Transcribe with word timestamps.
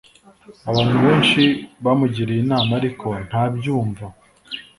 Abantu 0.69 0.95
benshi 1.05 1.41
bamugiriye 1.83 2.39
inama 2.41 2.71
ariko 2.79 3.07
ntabyumva 3.27 4.05